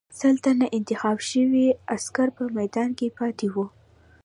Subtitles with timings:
[0.19, 3.65] سل تنه انتخاب شوي عسکر په میدان کې پاتې وو.